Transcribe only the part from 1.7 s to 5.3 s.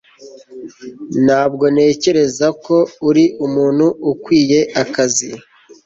ntekereza ko uri umuntu ukwiye akazi